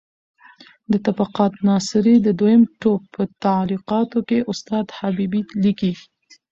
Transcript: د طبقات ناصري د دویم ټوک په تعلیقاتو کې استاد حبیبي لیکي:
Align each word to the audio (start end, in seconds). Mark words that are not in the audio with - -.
د 0.91 0.93
طبقات 1.05 1.53
ناصري 1.67 2.15
د 2.21 2.27
دویم 2.39 2.63
ټوک 2.81 3.01
په 3.13 3.21
تعلیقاتو 3.45 4.19
کې 4.27 4.39
استاد 4.51 4.85
حبیبي 4.99 5.41
لیکي: 5.63 5.91